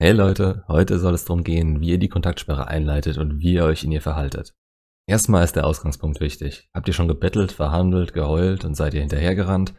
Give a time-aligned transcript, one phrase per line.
[0.00, 3.64] Hey Leute, heute soll es darum gehen, wie ihr die Kontaktsperre einleitet und wie ihr
[3.64, 4.54] euch in ihr verhaltet.
[5.08, 6.70] Erstmal ist der Ausgangspunkt wichtig.
[6.72, 9.74] Habt ihr schon gebettelt, verhandelt, geheult und seid ihr hinterhergerannt?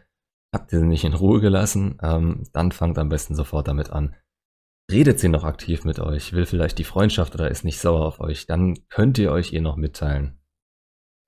[0.54, 1.96] Habt ihr sie nicht in Ruhe gelassen?
[2.02, 4.14] Ähm, dann fangt am besten sofort damit an.
[4.92, 8.20] Redet sie noch aktiv mit euch, will vielleicht die Freundschaft oder ist nicht sauer auf
[8.20, 10.38] euch, dann könnt ihr euch ihr noch mitteilen.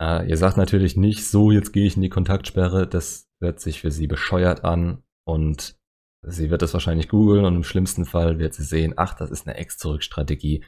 [0.02, 3.80] Äh, ihr sagt natürlich nicht, so jetzt gehe ich in die Kontaktsperre, das hört sich
[3.80, 5.80] für sie bescheuert an und
[6.25, 9.46] Sie wird das wahrscheinlich googeln und im schlimmsten Fall wird sie sehen, ach, das ist
[9.46, 10.64] eine Ex-Zurück-Strategie.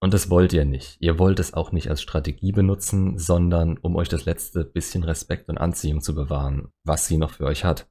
[0.00, 0.96] Und das wollt ihr nicht.
[1.00, 5.48] Ihr wollt es auch nicht als Strategie benutzen, sondern um euch das letzte bisschen Respekt
[5.48, 7.90] und Anziehung zu bewahren, was sie noch für euch hat.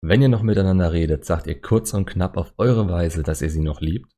[0.00, 3.50] Wenn ihr noch miteinander redet, sagt ihr kurz und knapp auf eure Weise, dass ihr
[3.50, 4.12] sie noch liebt,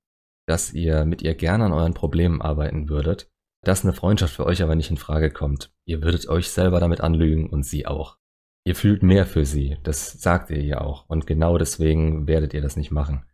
[0.46, 3.30] dass ihr mit ihr gerne an euren Problemen arbeiten würdet,
[3.62, 5.72] dass eine Freundschaft für euch aber nicht in Frage kommt.
[5.86, 8.18] Ihr würdet euch selber damit anlügen und sie auch.
[8.66, 11.08] Ihr fühlt mehr für sie, das sagt ihr ihr auch.
[11.08, 13.24] Und genau deswegen werdet ihr das nicht machen.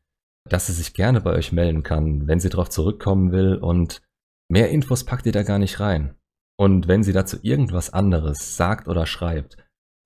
[0.48, 4.02] Dass sie sich gerne bei euch melden kann, wenn sie darauf zurückkommen will und
[4.50, 6.16] mehr Infos packt ihr da gar nicht rein.
[6.58, 9.56] Und wenn sie dazu irgendwas anderes sagt oder schreibt,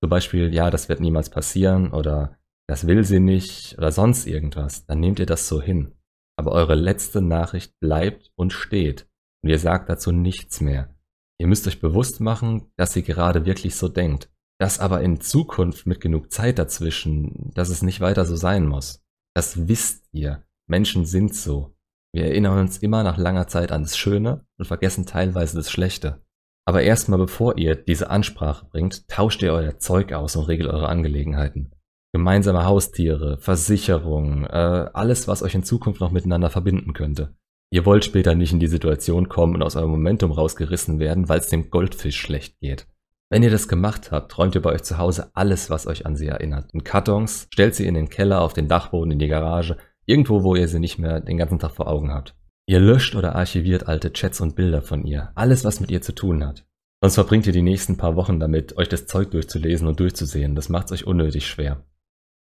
[0.03, 4.85] zum Beispiel, ja, das wird niemals passieren oder das will sie nicht oder sonst irgendwas,
[4.85, 5.93] dann nehmt ihr das so hin.
[6.37, 9.07] Aber eure letzte Nachricht bleibt und steht
[9.43, 10.93] und ihr sagt dazu nichts mehr.
[11.39, 14.29] Ihr müsst euch bewusst machen, dass sie gerade wirklich so denkt.
[14.57, 19.03] Das aber in Zukunft mit genug Zeit dazwischen, dass es nicht weiter so sein muss.
[19.35, 20.43] Das wisst ihr.
[20.67, 21.75] Menschen sind so.
[22.13, 26.23] Wir erinnern uns immer nach langer Zeit an das Schöne und vergessen teilweise das Schlechte.
[26.65, 30.87] Aber erstmal bevor ihr diese Ansprache bringt, tauscht ihr euer Zeug aus und regelt eure
[30.87, 31.71] Angelegenheiten.
[32.13, 37.35] Gemeinsame Haustiere, Versicherungen, äh, alles, was euch in Zukunft noch miteinander verbinden könnte.
[37.71, 41.39] Ihr wollt später nicht in die Situation kommen und aus eurem Momentum rausgerissen werden, weil
[41.39, 42.87] es dem Goldfisch schlecht geht.
[43.29, 46.15] Wenn ihr das gemacht habt, räumt ihr bei euch zu Hause alles, was euch an
[46.15, 46.71] sie erinnert.
[46.73, 50.55] In Kartons, stellt sie in den Keller, auf den Dachboden, in die Garage, irgendwo, wo
[50.55, 52.35] ihr sie nicht mehr den ganzen Tag vor Augen habt.
[52.67, 56.13] Ihr löscht oder archiviert alte Chats und Bilder von ihr, alles, was mit ihr zu
[56.13, 56.65] tun hat.
[57.01, 60.55] Sonst verbringt ihr die nächsten paar Wochen damit, euch das Zeug durchzulesen und durchzusehen.
[60.55, 61.83] Das macht es euch unnötig schwer.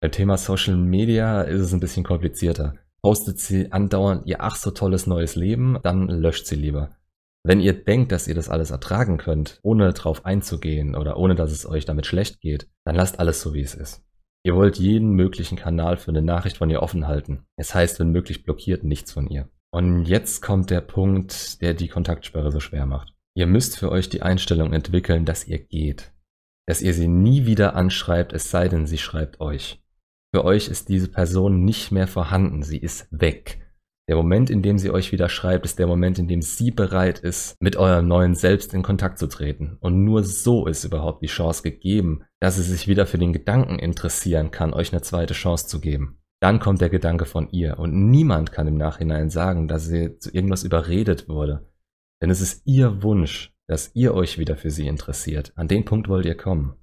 [0.01, 2.75] Beim Thema Social Media ist es ein bisschen komplizierter.
[3.03, 6.91] Postet sie andauernd ihr ach so tolles neues Leben, dann löscht sie lieber.
[7.45, 11.51] Wenn ihr denkt, dass ihr das alles ertragen könnt, ohne drauf einzugehen oder ohne dass
[11.51, 14.05] es euch damit schlecht geht, dann lasst alles so, wie es ist.
[14.45, 17.45] Ihr wollt jeden möglichen Kanal für eine Nachricht von ihr offen halten.
[17.57, 19.49] Es heißt, wenn möglich, blockiert nichts von ihr.
[19.73, 23.15] Und jetzt kommt der Punkt, der die Kontaktsperre so schwer macht.
[23.35, 26.13] Ihr müsst für euch die Einstellung entwickeln, dass ihr geht.
[26.67, 29.83] Dass ihr sie nie wieder anschreibt, es sei denn, sie schreibt euch.
[30.35, 33.61] Für euch ist diese Person nicht mehr vorhanden, sie ist weg.
[34.09, 37.21] Der Moment, in dem sie euch wieder schreibt, ist der Moment, in dem sie bereit
[37.21, 39.77] ist, mit eurem neuen Selbst in Kontakt zu treten.
[39.81, 43.79] Und nur so ist überhaupt die Chance gegeben, dass sie sich wieder für den Gedanken
[43.79, 46.19] interessieren kann, euch eine zweite Chance zu geben.
[46.41, 50.35] Dann kommt der Gedanke von ihr und niemand kann im Nachhinein sagen, dass sie zu
[50.35, 51.71] irgendwas überredet wurde.
[52.21, 55.53] Denn es ist ihr Wunsch, dass ihr euch wieder für sie interessiert.
[55.55, 56.75] An den Punkt wollt ihr kommen.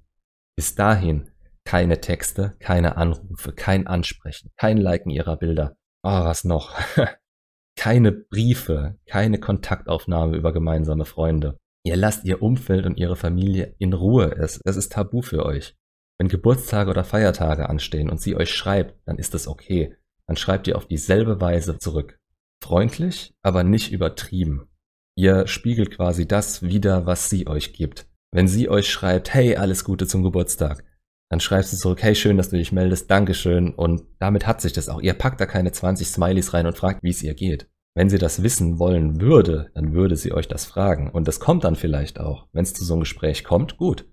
[0.56, 1.30] Bis dahin
[1.64, 6.74] keine Texte, keine Anrufe, kein Ansprechen, kein Liken ihrer Bilder, Ah, was noch?
[7.76, 11.58] keine Briefe, keine Kontaktaufnahme über gemeinsame Freunde.
[11.84, 14.32] Ihr lasst ihr Umfeld und ihre Familie in Ruhe.
[14.38, 15.76] Es, es ist tabu für euch.
[16.18, 19.96] Wenn Geburtstage oder Feiertage anstehen und sie euch schreibt, dann ist es okay.
[20.26, 22.18] Dann schreibt ihr auf dieselbe Weise zurück.
[22.62, 24.68] Freundlich, aber nicht übertrieben.
[25.16, 28.06] Ihr spiegelt quasi das wieder, was sie euch gibt.
[28.32, 30.84] Wenn sie euch schreibt, hey, alles Gute zum Geburtstag,
[31.30, 33.72] dann schreibst du zurück, hey, schön, dass du dich meldest, Dankeschön.
[33.72, 35.00] Und damit hat sich das auch.
[35.00, 37.70] Ihr packt da keine 20 Smileys rein und fragt, wie es ihr geht.
[37.94, 41.08] Wenn sie das wissen wollen würde, dann würde sie euch das fragen.
[41.08, 42.48] Und das kommt dann vielleicht auch.
[42.52, 44.06] Wenn es zu so einem Gespräch kommt, gut.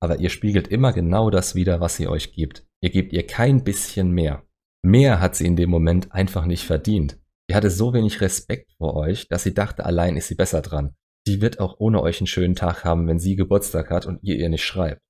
[0.00, 2.64] Aber ihr spiegelt immer genau das wieder, was sie euch gibt.
[2.80, 4.44] Ihr gebt ihr kein bisschen mehr.
[4.82, 7.18] Mehr hat sie in dem Moment einfach nicht verdient.
[7.48, 10.94] Sie hatte so wenig Respekt vor euch, dass sie dachte, allein ist sie besser dran.
[11.26, 14.36] Sie wird auch ohne euch einen schönen Tag haben, wenn sie Geburtstag hat und ihr
[14.36, 15.02] ihr nicht schreibt.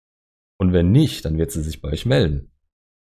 [0.61, 2.53] Und wenn nicht, dann wird sie sich bei euch melden.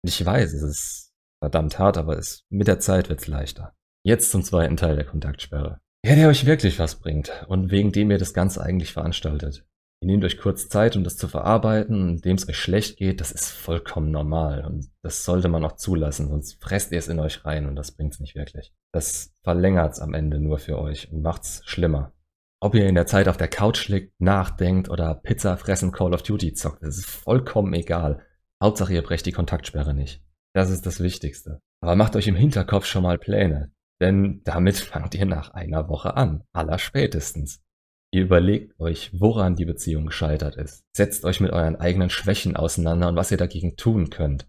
[0.03, 3.75] Ich weiß, es ist verdammt hart, aber es, mit der Zeit wird es leichter.
[4.05, 5.81] Jetzt zum zweiten Teil der Kontaktsperre.
[6.05, 9.67] Ja, der euch wirklich was bringt und wegen dem ihr das Ganze eigentlich veranstaltet.
[10.03, 13.33] Ihr nehmt euch kurz Zeit, um das zu verarbeiten, indem es euch schlecht geht, das
[13.33, 17.47] ist vollkommen normal und das sollte man auch zulassen, sonst fresst ihr es in euch
[17.47, 18.75] rein und das bringt es nicht wirklich.
[18.93, 22.13] Das verlängert es am Ende nur für euch und macht es schlimmer.
[22.61, 26.23] Ob ihr in der Zeit auf der Couch liegt, nachdenkt oder Pizza fressen Call of
[26.23, 28.25] Duty zockt, das ist vollkommen egal.
[28.63, 30.23] Hauptsache ihr brecht die Kontaktsperre nicht.
[30.55, 31.61] Das ist das Wichtigste.
[31.83, 33.73] Aber macht euch im Hinterkopf schon mal Pläne.
[34.01, 36.45] Denn damit fangt ihr nach einer Woche an.
[36.53, 37.63] Allerspätestens.
[38.11, 40.85] Ihr überlegt euch, woran die Beziehung gescheitert ist.
[40.97, 44.49] Setzt euch mit euren eigenen Schwächen auseinander und was ihr dagegen tun könnt.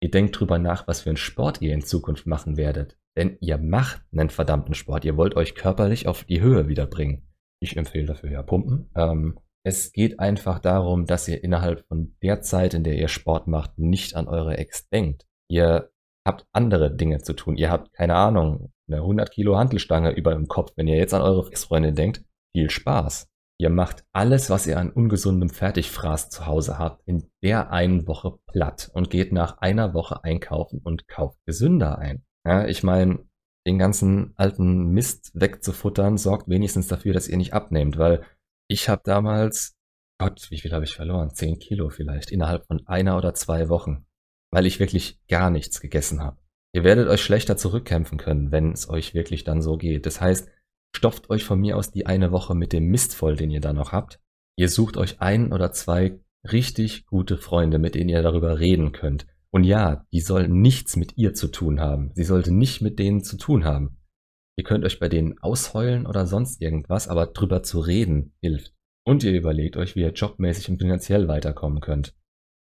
[0.00, 2.96] Ihr denkt drüber nach, was für einen Sport ihr in Zukunft machen werdet.
[3.16, 5.04] Denn ihr macht einen verdammten Sport.
[5.04, 7.27] Ihr wollt euch körperlich auf die Höhe wiederbringen.
[7.60, 8.90] Ich empfehle dafür ja Pumpen.
[8.94, 13.48] Ähm, es geht einfach darum, dass ihr innerhalb von der Zeit, in der ihr Sport
[13.48, 15.26] macht, nicht an eure Ex denkt.
[15.50, 15.90] Ihr
[16.26, 17.56] habt andere Dinge zu tun.
[17.56, 20.72] Ihr habt, keine Ahnung, eine 100 Kilo Handelstange über dem Kopf.
[20.76, 22.24] Wenn ihr jetzt an eure Ex-Freundin denkt,
[22.54, 23.28] viel Spaß.
[23.60, 28.38] Ihr macht alles, was ihr an ungesundem Fertigfraß zu Hause habt, in der einen Woche
[28.46, 32.24] platt und geht nach einer Woche einkaufen und kauft gesünder ein.
[32.46, 33.27] Ja, ich meine,
[33.68, 38.24] den ganzen alten Mist wegzufuttern, sorgt wenigstens dafür, dass ihr nicht abnehmt, weil
[38.68, 39.76] ich habe damals,
[40.20, 41.30] Gott, wie viel habe ich verloren?
[41.30, 44.06] Zehn Kilo vielleicht, innerhalb von einer oder zwei Wochen,
[44.50, 46.38] weil ich wirklich gar nichts gegessen habe.
[46.74, 50.04] Ihr werdet euch schlechter zurückkämpfen können, wenn es euch wirklich dann so geht.
[50.04, 50.48] Das heißt,
[50.94, 53.72] Stopft euch von mir aus die eine Woche mit dem Mist voll, den ihr da
[53.72, 54.20] noch habt.
[54.56, 56.18] Ihr sucht euch ein oder zwei
[56.50, 59.26] richtig gute Freunde, mit denen ihr darüber reden könnt.
[59.52, 62.10] Und ja, die sollen nichts mit ihr zu tun haben.
[62.14, 63.98] Sie sollte nicht mit denen zu tun haben.
[64.58, 68.74] Ihr könnt euch bei denen ausheulen oder sonst irgendwas, aber drüber zu reden hilft.
[69.06, 72.14] Und ihr überlegt euch, wie ihr jobmäßig und finanziell weiterkommen könnt.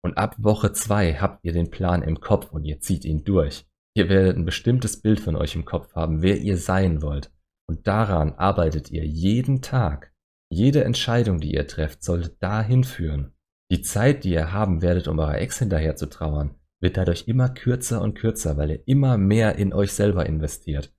[0.03, 3.65] Und ab Woche zwei habt ihr den Plan im Kopf und ihr zieht ihn durch.
[3.97, 7.31] Ihr werdet ein bestimmtes Bild von euch im Kopf haben, wer ihr sein wollt.
[7.67, 10.13] Und daran arbeitet ihr jeden Tag.
[10.51, 13.33] Jede Entscheidung, die ihr trefft, sollte dahin führen.
[13.71, 17.49] Die Zeit, die ihr haben werdet, um eurer Ex hinterher zu trauern, wird dadurch immer
[17.49, 20.93] kürzer und kürzer, weil ihr immer mehr in euch selber investiert.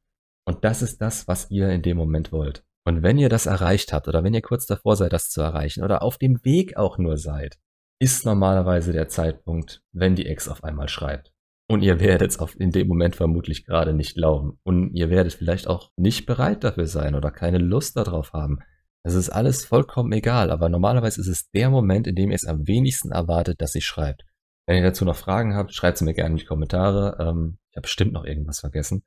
[0.46, 2.64] Und das ist das, was ihr in dem Moment wollt.
[2.86, 5.82] Und wenn ihr das erreicht habt oder wenn ihr kurz davor seid, das zu erreichen
[5.82, 7.58] oder auf dem Weg auch nur seid,
[7.98, 11.32] ist normalerweise der Zeitpunkt, wenn die Ex auf einmal schreibt.
[11.68, 14.60] Und ihr werdet es in dem Moment vermutlich gerade nicht glauben.
[14.62, 18.60] Und ihr werdet vielleicht auch nicht bereit dafür sein oder keine Lust darauf haben.
[19.02, 22.44] Es ist alles vollkommen egal, aber normalerweise ist es der Moment, in dem ihr es
[22.44, 24.24] am wenigsten erwartet, dass sie schreibt.
[24.66, 27.16] Wenn ihr dazu noch Fragen habt, schreibt sie mir gerne in die Kommentare.
[27.20, 29.04] Ähm, ich habe bestimmt noch irgendwas vergessen.